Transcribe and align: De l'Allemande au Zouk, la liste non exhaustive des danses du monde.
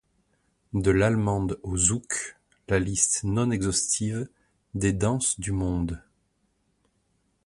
De 0.73 0.89
l'Allemande 0.89 1.59
au 1.61 1.77
Zouk, 1.77 2.35
la 2.69 2.79
liste 2.79 3.23
non 3.23 3.51
exhaustive 3.51 4.27
des 4.73 4.93
danses 4.93 5.39
du 5.39 5.51
monde. 5.51 6.01